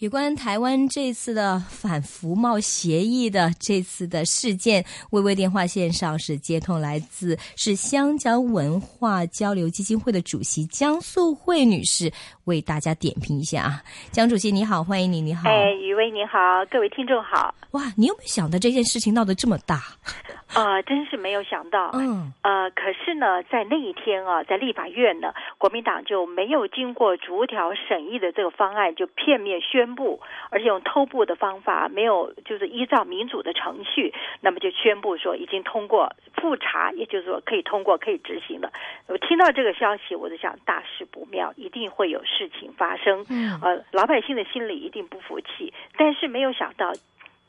[0.00, 12.12] 有关台湾这次的反服贸协议的这次的事件，微微电话线上是接通来自是香港文化交流基金会的主席江素慧女士，
[12.46, 13.82] 为大家点评一下啊。
[14.10, 15.48] 江主席你好，欢迎你，你好。
[15.48, 16.38] 哎，雨薇你好，
[16.68, 17.54] 各位听众好。
[17.70, 19.80] 哇，你有没有想到这件事情闹得这么大？
[20.54, 21.90] 啊，真是没有想到。
[21.94, 22.32] 嗯。
[22.42, 29.83] 呃，可是呢，在那一天啊，在立法院呢，国民党就没有经过逐条审议的这个方案，就片面宣。
[29.92, 30.20] 布，
[30.50, 38.70] 而且用偷步的方法，没有就是依照民主的程序，那么就宣布说已经通过复查，也就是说可以通过，可以执行了。
[39.08, 43.24] 我听到这个消息，我就想大事不妙，一定会有事情发生。
[43.28, 46.92] 嗯，呃，老百姓的心里一定不服气，但是没有想到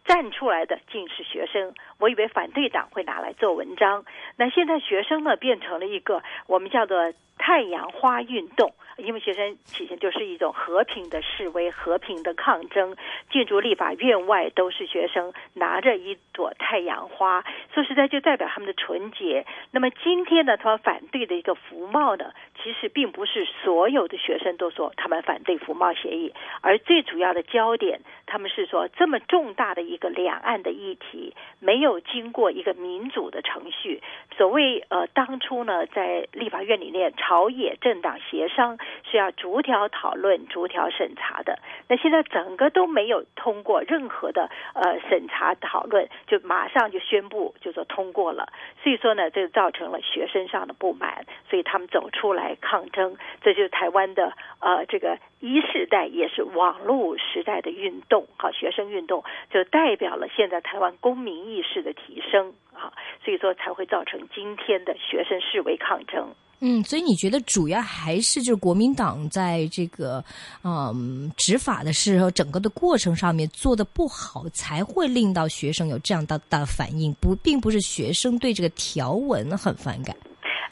[0.05, 1.73] 站出来的竟是学生。
[1.99, 4.05] 我以为反对党会拿来做文章，
[4.37, 8.73] 那现在学生呢变成了一个我们叫做太阳花运动。
[8.97, 12.95] 因为学生起先就是一种和平的示威、和平的抗争，
[13.29, 17.43] 进入立法院外都是学生拿着一朵太阳花，
[17.73, 19.45] 说实在就代表他们的纯洁。
[19.71, 22.31] 那么今天呢，他们反对的一个服贸呢，
[22.63, 27.99] 其实并不是所有的学生都说他们反对服贸协议，而最主要的焦点，
[28.35, 34.03] 他们是说这么重大的一个两岸的议题，没有经过一个民主的程序。
[34.35, 38.77] 所谓呃，当初呢，在立法院里面朝野政党协商。
[39.09, 41.59] 是要逐条讨论、逐条审查的。
[41.87, 48.51] 那现在整个都没有通过任何的呃审查讨论，就马上就宣布就说通过了。
[48.83, 53.15] 所以说呢，这造成了学生上的不满，所以他们走出来抗争。
[53.41, 62.91] 这就是台湾的呃这个一世代，也是网络时代的运动，好学生运动就代表了现在台湾公民意识的提升啊。
[63.23, 66.27] 所以说才会造成今天的学生示威抗争。
[66.61, 70.23] 嗯，所以你觉得主要还是就是国民党在这个
[70.63, 80.15] 嗯执法的时候，整个的过程上面做的不好，才会令到学生有这样大大反应，不，并不是学生对这个条文很反感。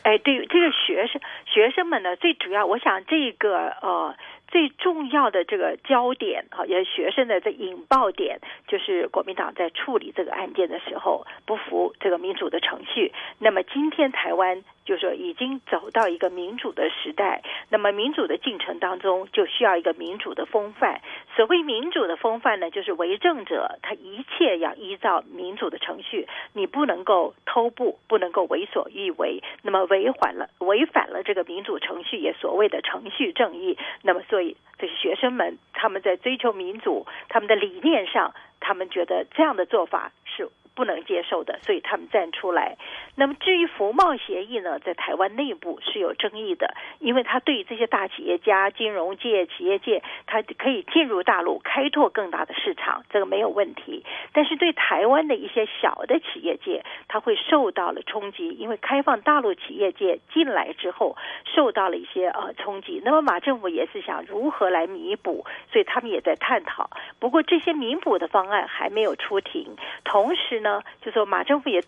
[0.04, 4.16] 哎，对，这个学生学生们呢，最主要，我想这个呃。
[4.54, 13.12] 最重要的这个焦点啊，也是学生的这引爆点，就是国民党在处理这个案件的时候不服这个民主的程序。
[13.40, 21.02] 那么今天台湾就说已经走到一个民主的时代，那么民主的进程当中就需要一个民主的风范。
[21.36, 33.78] 所谓民主的风范呢，就是为政者他一切要依照民主的程序，你不能够偷步，不能够为所欲为，那么违反了违反了这个民主程序，也所谓的程序正义。
[34.02, 34.56] 那么所以。
[34.80, 40.50] 这些学生们，他们在追求民主，他们的理念上，他们觉得这样的做法是。
[40.76, 42.78] 不能接受的，所以他们站出来。
[43.16, 54.04] 那么至于服贸协议呢，在台湾内部是有争议的，因为他对于这些大企业家、金融界、企业界，他可以进入大陆开拓更大的市场，这个没有问题。
[54.32, 63.00] 但是对台湾的一些小的企业界，他会受到了冲击，因为开放大陆企业界进来之后，受到了一些呃冲击。
[63.06, 66.90] 那么马政府也是想如何来弥补，所以他们也在探讨。
[67.20, 70.63] 不过这些弥补的方案还没有出庭，同时。
[70.64, 71.84] 呢，就说马政府也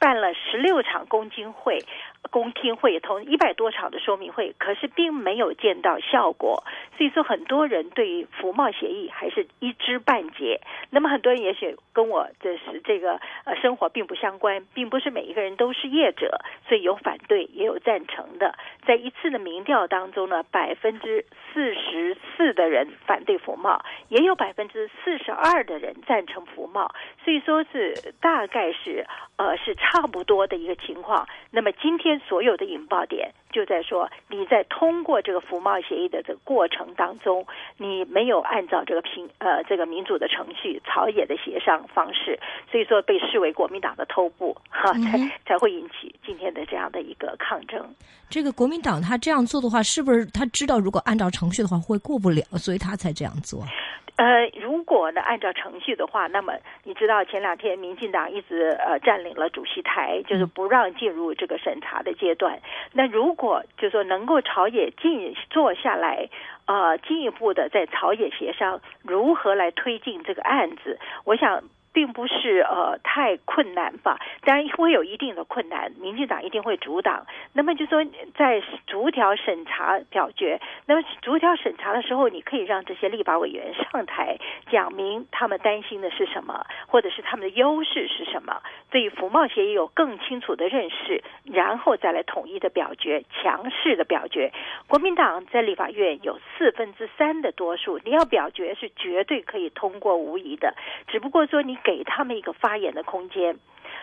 [0.00, 1.78] 办了十六场公听会。
[2.30, 6.64] 公听会同一百多场的说明会，可是并没有见到效果，
[6.96, 10.60] 所以说很多人对于服贸协议还是一知半解。
[10.90, 18.54] 那么很多人也许跟我这是这个呃生活并不相关，并不是每一个人都是业者，所以有反对也有赞成的。
[18.86, 26.90] 在一次的民调当中呢，百分之四十四的人反对服贸，也有百分之四十二的人赞成服贸，
[27.24, 29.06] 所以说是大概是
[29.36, 31.28] 呃是差不多的一个情况。
[31.50, 32.13] 那么今天。
[32.18, 42.38] 所有的引爆点就在说，你在通过这个服贸协议的这个过程当中，你没有按照这个平呃这个民主的程序、朝野的协商方式，
[42.70, 47.94] 所以说被视为国民党的偷步，哈，才才会引起今天的这样的一个抗争。
[48.28, 53.62] 这个国民党他这样做的话，是不是他知道如果按照程序的话会过不了，所以他才这样做？
[54.16, 62.60] 呃，如果呢按照程序的话，那么你知道前两天民进党一直呃占领了主席台，就是不让进入这个审查的阶段。
[62.92, 66.28] 那如果就说能够朝野进坐下来，
[66.66, 71.62] 呃，进一步的在朝野协商如何来推进这个案子，我想。
[71.94, 77.24] 并不是呃太困难吧，当然会有一定的困难，民进党一定会阻挡。
[77.52, 78.04] 那么就说
[78.36, 84.36] 在逐条审查表决，那么逐条审查的时候，你可以让这些立法委员上台
[84.70, 88.60] 讲明他们担心的是什么，或者是他们的优势是什么，
[88.90, 94.52] 对于服贸协议有更清楚的认识，然后再来统一的表决，强势的表决。
[94.88, 100.74] 国民党在立法院有四分之三的多数，你要表决是绝对可以通过无疑的，
[101.06, 103.56] 只不过说你给他们一个发言的空间。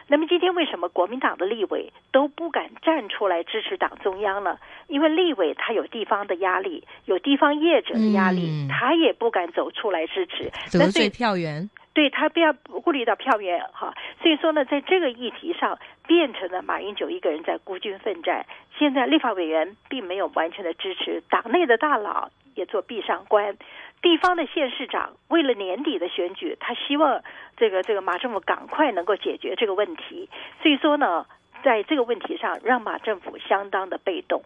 [0.08, 4.58] 那么今天为什么国民党的立委都不敢站出来支持党中央呢？
[4.88, 11.70] 因为立委他有地方的压力，有地方业者的压力，他也不敢走出来支持，得罪票源。
[11.94, 15.78] 对他不要顾虑到票源哈，所以说呢，在这个议题上
[16.08, 18.46] 变成了马英九一个人在孤军奋战。
[18.80, 23.58] 现在立法委员并没有完全的支持，党内的大佬也做壁上关，
[24.02, 27.24] 地方的县市长为了年底的选举，他希望
[27.56, 30.30] 这个这个马政府赶快能够解决这个问题。
[30.62, 31.26] 所以说呢，
[31.64, 34.42] 在这个问题上，让马政府相当的被动。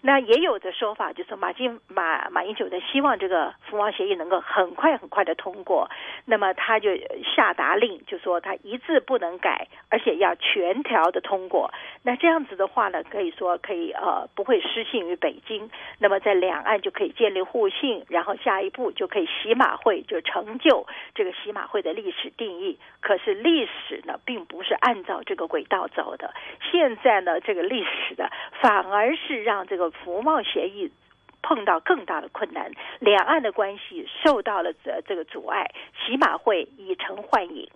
[0.00, 5.88] 那也有的说法，就是马金马马英九的希望这个服贸协议能够很快很快的通过，
[6.24, 6.90] 那么他就
[7.36, 11.72] 下达令，就说他一字不能改，而且要全条的通过。
[12.02, 22.78] 那这样子的话呢，可以说可以呃不会失信于北京，那么在两岸就可以建立互信，然后下一步就可以洗马会就成就这个洗马会的历史定义。
[23.00, 26.34] 可是历史呢，并不是按照这个轨道走的，
[26.70, 28.30] 现在呢，这个历史的
[28.60, 29.92] 反而是让这个。
[30.04, 30.90] 服贸协议
[31.42, 32.68] 碰到更大的困难，
[32.98, 37.68] 两岸的关系受到了这这个阻碍，起码会以诚换影，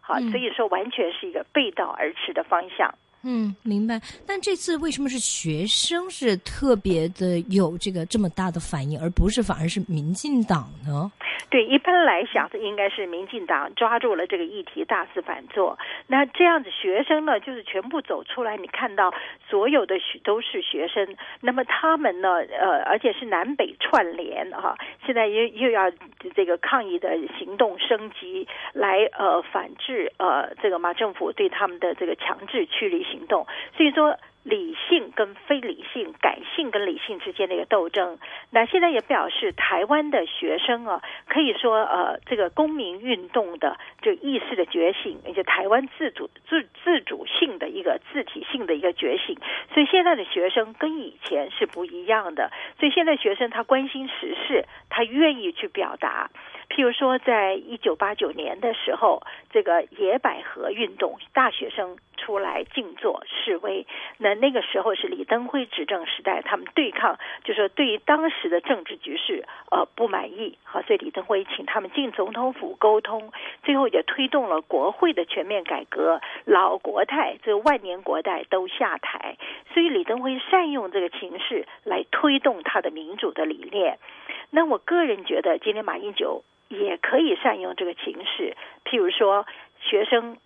[0.00, 2.92] 好，所以说完全是一个背道而驰的方向。
[3.22, 4.00] 嗯，明白。
[4.26, 11.10] 但这次为什么是学生是特别的有这个这么大的反应，而不是反而是民进党呢？
[11.50, 15.78] 对，一般来想，应该是民进党抓住了这个议题，大肆反做。
[16.06, 19.12] 那这样子，学生呢，就是全部走出来，你看到
[19.48, 21.16] 所有的学都是学生。
[21.40, 24.76] 那么他们呢，呃，而且是南北串联哈，
[25.06, 25.90] 现在又又要
[26.34, 33.46] 这个抗议的行动升级，来呃反制呃这个马政府对他们的这个强制驱离行动。
[33.76, 34.18] 所以说。
[34.48, 38.18] 理性跟非理性、感性跟理性之间的一个斗争。
[38.50, 49.36] 那现在也表示，台湾的学生啊，可以说呃，这个公民运动的这意识的觉醒，而且台湾自主自自主性的一个自体性的一个觉醒。
[49.74, 52.50] 所以现在的学生跟以前是不一样的。
[52.80, 56.30] 所以现在学生他关心时事，他愿意去表达。
[56.68, 63.86] 譬如说，在一九八九年的时候，这个野百合运动，大学生出来静坐示威。
[64.18, 70.58] 那那个时候是李登辉执政时代，他们对抗，就说对于当时的政治局势，呃，不满意。
[70.62, 73.32] 好，所以李登辉请他们进总统府沟通，
[73.64, 76.20] 最后也推动了国会的全面改革。
[76.44, 79.36] 老国泰，这万年国代都下台。
[79.72, 83.98] 所以李登辉善用这个情势来推动他的民主的理念。
[84.50, 86.44] 那我个人觉得，今天马英九。
[86.68, 89.46] 也可以善用这个情势，譬如说
[89.80, 90.38] 学生。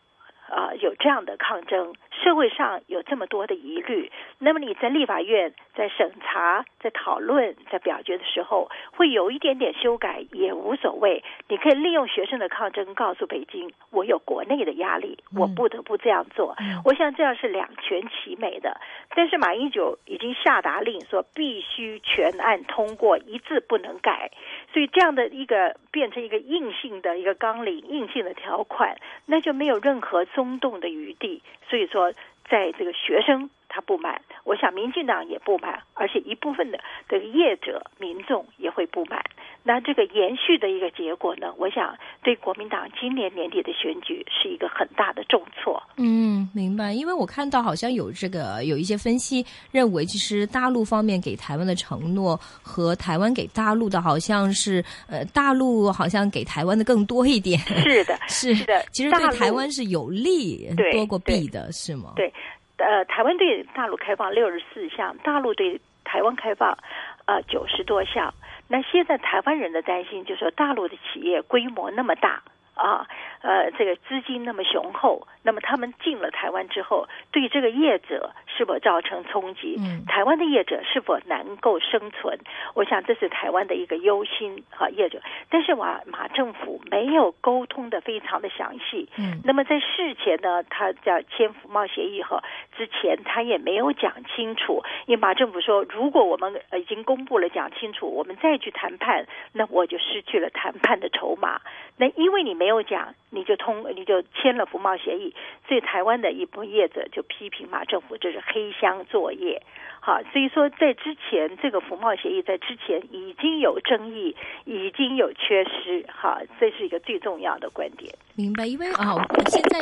[0.49, 11.25] 啊，有这样的抗争，社会上有这么多的疑虑，那么你在立法院在审查、在讨论、在表决的时候，会有一点点修改也无所谓。
[11.49, 16.55] 你可以利用学生的抗争，告诉北京，我有国内的压力，我不得不这样做。
[16.85, 18.79] 我想这样是两全其美的。
[19.15, 24.31] 但是马英九已经下达令说，必须全案通过，一字不能改。
[24.73, 30.27] 所以这样的一个变成一个硬性的一个纲领、硬性的条款，那就没有任何。
[30.43, 31.41] 松动的余地，
[31.71, 32.13] 所以说，
[32.49, 39.25] 在这个学生他不满，我想民进党也不满，而且一部分的这个业者、民众也会不满。
[39.73, 41.51] 那这个延续的一个结果呢？
[41.57, 45.83] 我想对国民党今年年底的选举是一个很大的重挫。
[45.97, 46.93] 嗯，明白。
[46.93, 57.59] 因为我看到好像有这个有一些分析认为，其实大陆方面给台湾的承诺和台湾给大陆的好像是呃，大陆好像给台湾的更多一点。
[57.61, 58.85] 是的， 是的。
[58.93, 62.13] 其实对台湾是有利多过弊的，是吗？
[62.17, 62.31] 对，
[62.77, 66.77] 呃，台湾对大陆开放六十四项，大陆对台湾开放
[67.25, 68.35] 呃九十多项。
[68.73, 72.43] 那现在台湾人的担心，就是说大陆的企业规模那么大
[72.75, 73.07] 啊，
[73.43, 79.77] 呃，这个资金那么雄厚，那么他们进了台湾之后，对这个业者是否造成冲击？
[79.79, 82.39] 嗯，台湾的业者是否能够生存？
[82.75, 85.21] 我想这是台湾的一个忧心啊，业者。
[85.51, 89.09] 但是马马政府没有沟通的非常的详细。
[89.19, 92.41] 嗯，那么在事前呢，他在签服贸协议后
[92.77, 94.83] 之前，他也没有讲清楚。
[95.07, 101.61] 因为马政府说，如果我们已经公布了讲清楚，我们再去谈判，那我就失去了谈判的筹码。
[101.97, 105.35] 那因为你没有讲，你就通你就签了服贸协议，
[105.67, 109.63] 所以台湾的一部业者就批评马政府这是黑箱作业。
[110.05, 116.05] 好，所以说在之前这个服贸协议在之前已经有争议，已经有缺失。
[116.13, 118.13] 哈，这是一个最重要的观点。
[118.35, 119.15] 明白，因为啊，
[119.49, 119.79] 现在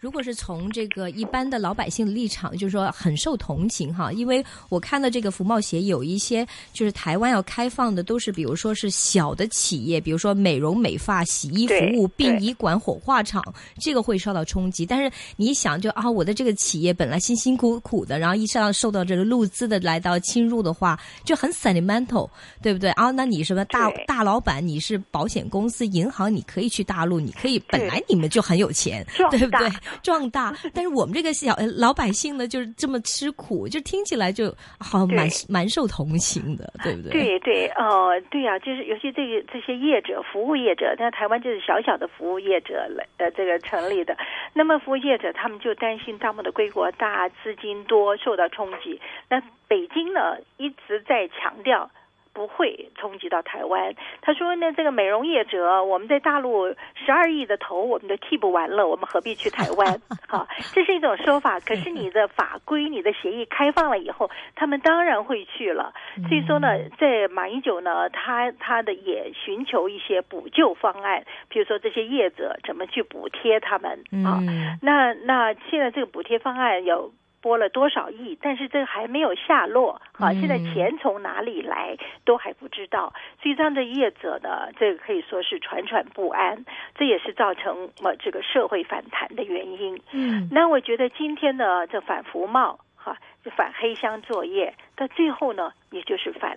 [0.00, 13.40] 如果是从这个一般的老百姓的立场，就是说很受同情哈，因为我看到这个服贸协议有一些就是台湾要开放的都是比如说是小的企业，比如说美容美发、洗衣服务、殡仪馆、火化厂，
[13.80, 14.84] 这个会受到冲击。
[14.84, 19.46] 但是你想，就啊，我的这个企业本来辛辛苦苦的，然后一上受到这个路。
[19.66, 22.28] 的来到侵入的话，就很 sentimental，
[22.62, 23.10] 对不对啊？
[23.10, 24.66] 那你什么大大老板？
[24.66, 29.68] 你是保险公司、银行，你可以去大陆，你可以本来你们就很有钱，对不对？
[30.02, 30.54] 壮大。
[30.74, 37.10] 但是我们这个小老百姓呢，就是这么吃苦，就听起来就好蛮蛮受同情的，对不对？
[37.10, 44.16] 对对，呃，对呀，就是尤其这个这些业者、服务业者，那台湾就是小小的服务业者来呃这个成立的，
[44.52, 49.40] 那么服务业者他们就担心他们的归国大，资金多受到冲击，那。
[49.68, 51.90] 北京呢一直在强调
[52.32, 53.92] 不会冲击到台湾。
[54.22, 60.00] 他说呢，这个美容业者，我们在大陆十二亿的头我们都剃不完了，我们何必去台湾？
[60.28, 61.58] 好，这是一种说法。
[61.58, 65.92] 可是你的法规、你的协议开放了以后，他们当然会去了。
[66.28, 66.68] 所以说呢，
[67.00, 74.38] 在马英九呢，他他的也寻求一些补救方案，比如说这些业者怎么去补贴他们啊？
[74.82, 77.12] 那那现在这个补贴方案有。
[77.40, 78.38] 拨了多少亿？
[78.40, 80.32] 但是这个还没有下落啊！
[80.32, 90.00] 现在钱从哪里来都还不知道，所以这样的业者呢，这个可以说是喘喘不安，这也是造成呃这个社会反弹的原因。
[90.12, 93.18] 嗯，那我觉得今天呢这反服贸哈，啊
[93.56, 96.56] 反黑箱作业，到最后呢，也就是反。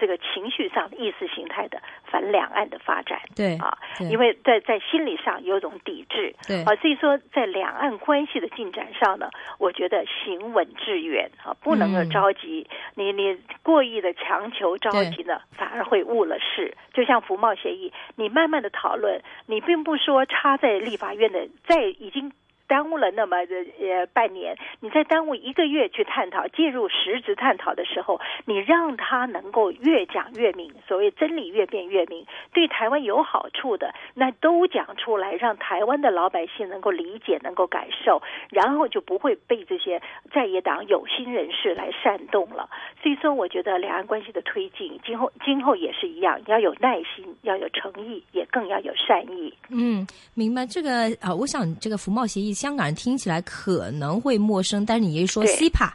[0.00, 3.76] 这个情绪上的意识形态的反两岸的发展，对啊，
[4.10, 16.76] 因为在在心理上有种抵制，对啊，所以说在两岸关系的进展上呢，我觉得行稳致远啊，不能够着急，你你过意的强求着急呢，反而会误了事。
[16.92, 22.32] 就像服贸协议，你慢慢的讨论，你并不说插在立法院的，在已经。
[22.74, 40.02] 耽误了那么呃半年，你再耽误一个月去探讨，介入实质探讨的时候，你让他能够越讲越明，所谓真理越辩越明，对台湾有好处的，那都讲出来，让台湾的老百姓能够理解，能够感受，然后就不会被这些
[40.32, 42.68] 在野党有心人士来煽动了。
[43.00, 49.54] 所以说，我觉得两岸关系的推进，今后今后也是一样，要有耐心，要有诚意，也更要有善意。
[49.70, 50.04] 嗯，
[50.34, 50.90] 明白这个
[51.20, 52.52] 啊，我想这个服贸协议。
[52.64, 55.90] 香港人听起来可能会陌生，但是你一说 CPA。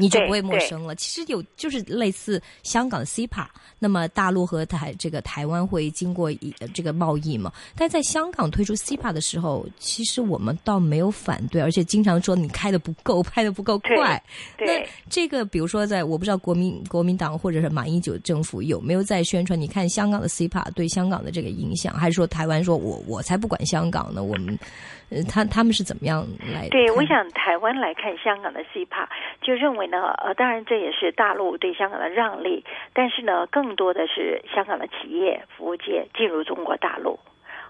[0.00, 0.94] 你就不会陌生了。
[0.94, 3.44] 其实有就是类似香港的 CPA，
[3.80, 7.52] 那么大陆和台这个台湾会经过一这个贸易嘛？
[7.74, 14.22] 但在香港推出 CPA 的时候，其实我们倒没有反对，而且经常说你开的不够， 拍的不够快。
[14.56, 19.60] 那这个比如说，在我不知道国民国民党或者是马英九政府有没有在宣传？
[19.60, 24.22] 你看香港的 CPA 对香港的这个影响，还是说台湾说我我才不管香港呢？
[24.22, 24.56] 我们
[25.10, 26.24] 呃，他他们是怎么样
[26.54, 26.68] 来？
[26.68, 29.08] 对，我想台湾来看香港的 CPA，
[29.42, 29.88] 就认为。
[29.88, 32.62] 呢呃，当然这也是大陆对香港的让利，
[32.92, 37.18] 但是呢，更多的是香港的企业服务界进入中国大陆。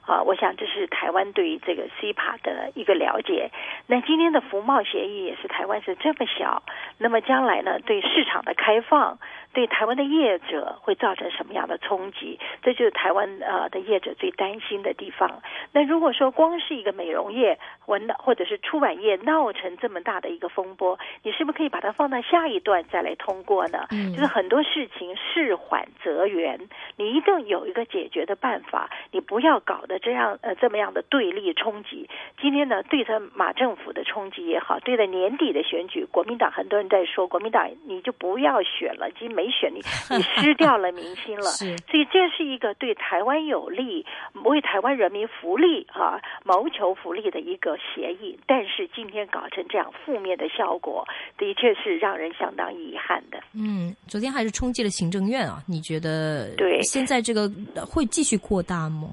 [0.08, 3.50] 啊，我想这是台湾对于这个 CPA 的一个了解。
[3.86, 6.62] 那今天的服贸协议也是台湾是这么小，
[6.96, 9.18] 那么将来呢，对市场的开放，
[9.52, 12.40] 对台湾的业者会造成什么样的冲击？
[12.62, 15.42] 这就是台湾呃的业者最担心的地方。
[15.72, 23.86] 那如果说光是一个美容业，或或者是出版业闹成这么大的一个风波，你是不是可以把它放到下一段再来通过呢？
[23.90, 26.58] 嗯，就是很多事情事缓则圆，
[26.96, 29.97] 你一定有一个解决的办法，你不要搞得。
[29.98, 32.08] 这样呃，这么样的对立冲击，
[32.40, 41.44] 今天呢，对着马政府的冲击也好，对着年底的选举，国民党很多人在说，国民党你就不要选了，已经没选你，你 失掉了民心了。
[41.58, 44.04] 所以这是一个对台湾有利、
[44.44, 53.38] 为台湾人民福利啊谋求福利的一个协议，但是今天搞成这样负面的效果，的确是让人相当遗憾的。
[53.54, 56.54] 嗯，昨天还是冲击了行政院啊，你觉得？
[56.56, 57.48] 对，现在这个
[57.86, 59.08] 会继续扩大吗？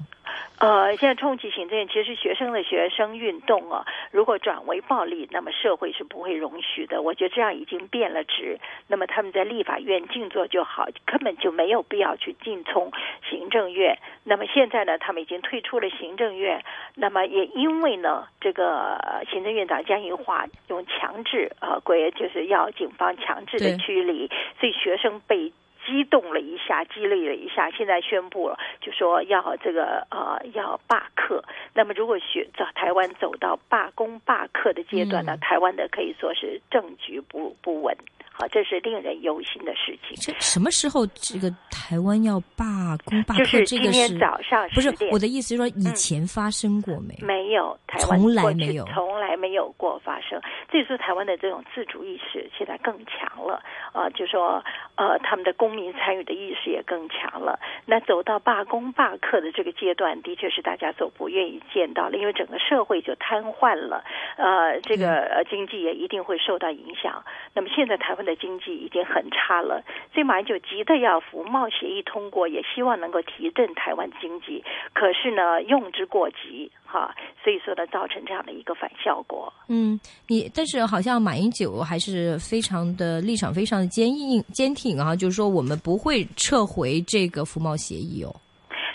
[0.58, 7.02] 呃，现在冲击行政其实学生的学生运动啊，如果转为暴力，那么社会是不会容许的。
[7.02, 8.58] 我觉得这样已经变了质。
[8.88, 12.90] 那么他们在立法院静坐就好，根本就没有必要去进冲
[13.28, 13.98] 行政院。
[14.24, 16.64] 那么现在呢，他们已经退出了行政院。
[16.94, 18.98] 那么也因为呢，这个
[19.30, 25.52] 行政院长江宜桦用强制呃，规就是要警方强制的驱离，所以学生被。
[25.86, 31.42] 激动了一下，激励了一下，现在宣布了，就说要这个呃要罢课。
[31.72, 37.96] 那么如果学在台湾走到罢工罢课的阶段呢，台湾的可以说是政局不不稳。
[38.38, 40.14] 好，这是令人忧心的事情。
[40.16, 43.38] 这什么时候这个台湾要罢工罢课？
[43.38, 47.16] 就是今天早上不是我的意思，是说以前发生过没？
[47.22, 50.38] 没有，台湾从来没有，从来没有过发生。
[50.70, 53.62] 这时候台湾的这种自主意识现在更强了
[53.94, 54.62] 啊，就说
[54.96, 57.58] 呃，他们的公民参与的意识也更强了。
[57.86, 64.04] 那走到罢工罢课的这个阶段，的确是大家所不愿意见到的，因为整个社会就瘫痪了，
[64.36, 67.24] 呃，这个呃经济也一定会受到影响。
[67.54, 68.26] 那么现在台湾。
[68.26, 74.64] 的经济已经很差了，所以马英九急的要服贸协议通过，也希望能够提振台湾经济。
[74.94, 79.52] 可是呢，用之过急，哈，所以说呢，造成这样的一个反效果。
[79.68, 88.34] 嗯，你但是好像马英九还是非常的立场非常的坚硬坚挺啊，就是说我们不会撤回这个服贸协议哦。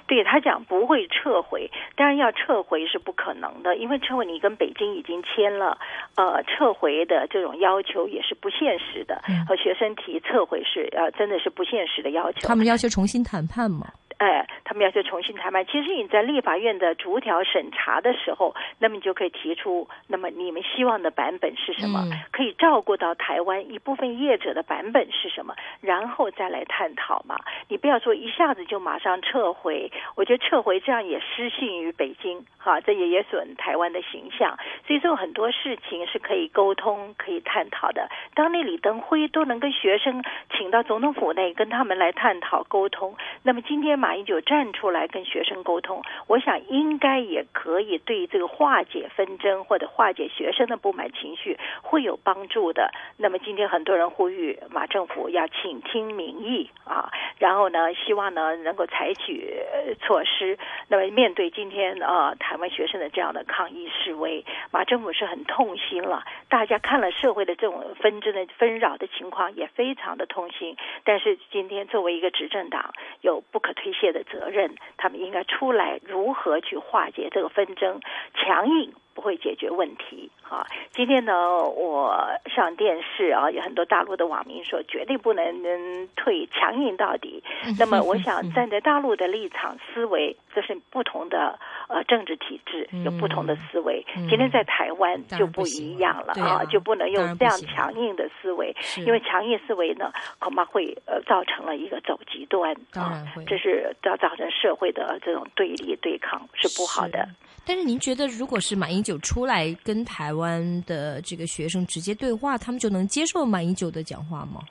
[0.07, 5.77] 对他讲不会撤回，当然要撤回是不可能的，因为撤回你跟北京已经签了，
[6.15, 9.21] 呃，撤回的这种要求也是不现实的。
[9.47, 12.45] 和学生提撤回是呃，真的是不现实的要求。
[12.45, 13.87] 他们要求重新谈判吗？
[14.21, 15.65] 哎，他们要求重新谈判。
[15.65, 22.05] 其实你在立法院的逐条审查的时候，那么你就可以提出，那么你们希望的版本是什么？
[22.31, 25.55] 可以照顾到台湾一部分业者的版本是什么？
[25.81, 27.35] 然后再来探讨嘛。
[27.67, 34.55] 你不要说一下子就马上撤回，我觉得撤回这样也失信于北京，哈，这也也损台湾的形象。
[34.85, 38.07] 所以说很多事情是可以沟通、可以探讨的。
[38.35, 40.23] 当那李登辉都能跟学生
[40.55, 44.10] 请到总统府内跟他们来探讨沟通，那么今天马。
[44.11, 52.91] 马英九站出来跟学生沟通，我想应该也可以对这个化解纷争或者化解学生的不满情绪会有帮助的。
[53.15, 59.55] 那么今天很多人呼吁马政府要倾听民意啊，然后呢，希望呢能够采取
[60.01, 60.57] 措施。
[60.89, 66.25] 那么面对今天啊台湾学生的这样的抗议示威，马政府是很痛心了。
[66.49, 70.75] 大家看了社会的这种纷争的纷扰的情况，也非常的痛心。
[71.05, 73.93] 但是今天作为一个执政党，有不可推。
[74.01, 78.01] 界的责任，他们应该出来如何去化解这个纷争？
[78.33, 80.31] 强硬不会解决问题。
[80.49, 82.13] 啊，今天呢，我
[82.53, 87.40] 上电视啊，有很多大陆的网民说，绝对不能退，强硬到底。
[87.77, 94.05] 那么，我想站在大陆的立场思维，这是不同的呃政治体制，有不同的思维。
[94.29, 107.27] 今天在台湾就不一样了啊，就不能用这样强硬的思维，因为强硬思维呢，恐怕会呃造成了一个走极端啊，这是造造成社会的这种对立对抗是不好的。
[107.65, 114.61] 但是您觉得，如果是马英九出来跟台湾的这个学生直接对话，他们就能接受马英九的讲话吗？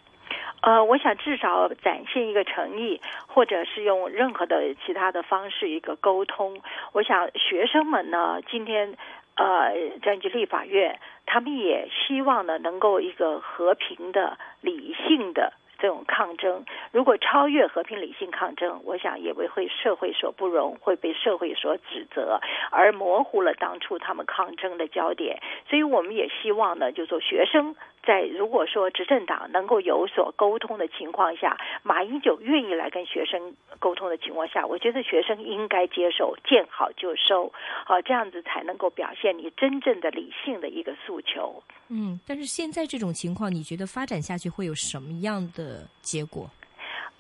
[0.63, 6.61] 呃，我想至少展现一个诚意，或者是用任何的其他的方式一个沟通。
[6.93, 8.95] 我想学生们呢，今天
[9.37, 15.53] 呃，占据立法院，他们也希望呢，能够一个和平的、理性的。
[15.83, 22.39] 这种抗争，如果超越和平理性抗争，我想也为会社会所不容，会被社会所指责，
[22.71, 25.41] 而模糊了当初他们抗争的焦点。
[25.71, 27.75] 所以我们也希望呢，就说学生。
[28.03, 37.53] 在如果说执政党能够有所沟通的情况下，马英九愿意来跟学生沟通的情况下，我觉得学生应该接受见好就收，
[37.85, 41.63] 好这样子才能够表现你真正的理性的一个诉求。
[41.89, 46.49] 嗯，但是现在这种情况，你觉得发展下去会有什么样的结果？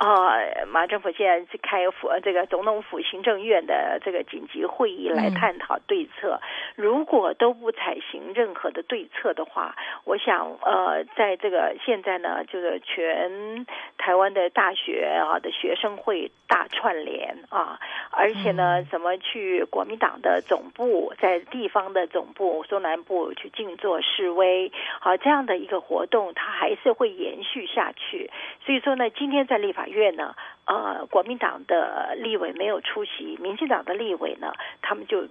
[0.01, 0.33] 啊，
[0.69, 6.41] 马政府现在是开府这个总统府行政院的这个紧急会议来探讨对策。
[6.75, 13.67] 如果都不采行任何的对策的话，我想呃，在这个现在呢，就是全
[13.99, 17.79] 台湾的大学啊的学生会大串联啊，
[18.11, 28.31] 而且呢，怎么去国民党的总部，在地方的总部中南部去静坐示威，好这样的一个活动，它还是会延续下去。
[28.65, 29.89] 所以说呢，今天在立法。
[29.91, 30.35] 月呢？
[30.65, 35.27] 呃，国民党的立委没有出席，民进党的立委呢，他们就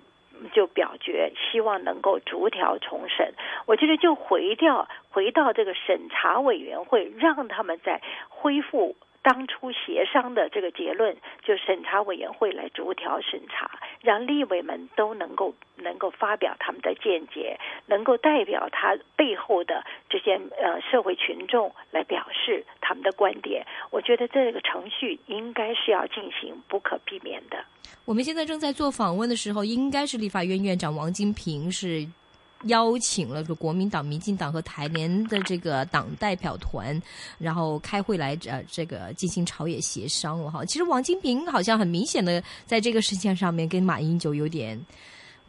[0.53, 3.33] 就表决，希望能够逐条重审。
[3.65, 8.95] 我觉得就回调回到这个审查委员会，让他们再恢复。
[9.21, 13.69] 当初协商的这个结论，就审查委员会来逐条审查，
[14.01, 23.65] 让立委们都能够能够发表他们的见解，能够代表他背后的这些呃社会群众来表示他们的观点。
[23.91, 27.57] 我觉得这个程序应该是要进行，不可避免的。
[28.05, 32.07] 我们现在正在做访问的时候，应该是立法院院长王金平是。
[32.63, 37.01] 邀请了个国民党、民进党和台联的这个党代表团，
[37.37, 40.65] 然后开会来呃这个进行朝野协商了哈。
[40.65, 44.79] 其实王金平好像很明显的在这个事件上面跟马英九有点。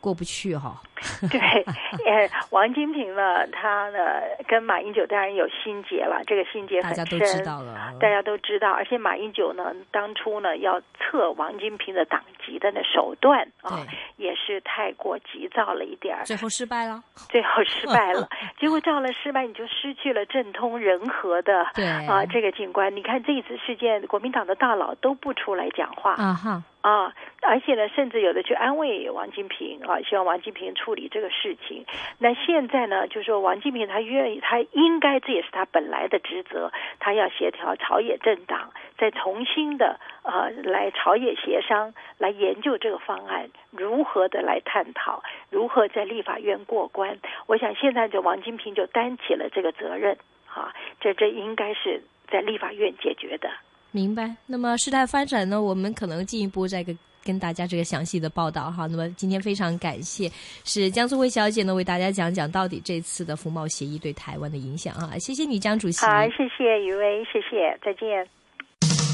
[0.02, 0.82] 过不去哈，
[1.30, 3.98] 对，呃，王金平呢，他呢
[4.46, 13.86] 跟马英九当然有心结了，这个心结很深，大家都知道了，大家都知道，而且马英九呢，当初呢要测王金平的党籍的那手段啊，
[14.16, 18.28] 也是太过急躁了一点儿，最后失败了，最后失败了，
[18.60, 21.62] 结果到了失败，你就失去了政通人和的
[22.08, 22.94] 啊这个警官。
[22.94, 26.12] 你看这一次事件，国民党的大佬都不出来讲话。
[26.14, 26.62] 啊哈。
[26.82, 31.86] 啊，而且呢，甚至有的去安慰王金平啊，希望王金平处理这个事情。
[32.18, 47.16] 那现在呢，就是说王金平他愿意，他应该这也是他本来的职责，他要协调朝野政党，再重新的呃来朝野协商，来研究这个方案如何的来探讨，如何在立法院过关。
[47.46, 50.16] 我想现在就王金平就担起了这个责任
[50.52, 53.48] 啊，这这应该是在立法院解决的。
[53.92, 54.34] 明白。
[54.48, 55.62] 那么事态发展呢？
[55.62, 58.86] 我们可能进一步再跟跟大家这个详细的报道哈。
[58.86, 60.30] 那么今天非常感谢
[60.64, 65.18] 是江素慧小姐呢，为大家讲讲到底这次的服贸协议对台湾的影响啊。
[65.18, 66.04] 谢谢你，江主席。
[66.04, 68.39] 好，谢谢余薇，谢谢，再见。